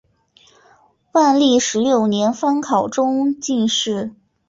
[1.11, 4.15] 万历十六年方考中进士。